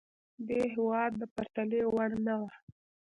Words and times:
دې 0.47 0.59
هېواد 0.73 1.11
د 1.21 1.23
پرتلې 1.35 1.81
وړ 1.93 2.09
نه 2.25 2.35
وه. 2.39 2.51